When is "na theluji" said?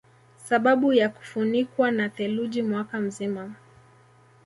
1.91-2.61